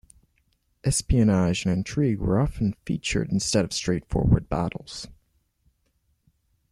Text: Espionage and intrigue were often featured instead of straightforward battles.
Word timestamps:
Espionage 0.83 1.63
and 1.63 1.71
intrigue 1.71 2.17
were 2.19 2.39
often 2.39 2.73
featured 2.87 3.29
instead 3.31 3.63
of 3.63 3.71
straightforward 3.71 4.49
battles. 4.49 5.07